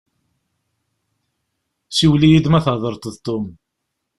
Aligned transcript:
Siwel-iyi-d 1.95 2.45
mi 2.49 2.59
thedreḍ 2.65 2.97
d 3.13 3.15
Tom. 3.25 3.45